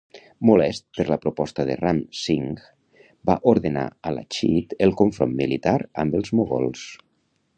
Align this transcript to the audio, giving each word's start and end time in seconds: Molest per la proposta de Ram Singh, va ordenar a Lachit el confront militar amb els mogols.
Molest 0.49 0.83
per 0.99 1.03
la 1.09 1.17
proposta 1.25 1.65
de 1.69 1.75
Ram 1.81 1.99
Singh, 2.21 2.63
va 3.31 3.35
ordenar 3.53 3.85
a 4.11 4.15
Lachit 4.17 4.75
el 4.89 4.97
confront 5.05 5.39
militar 5.45 5.77
amb 6.05 6.21
els 6.21 6.35
mogols. 6.41 6.87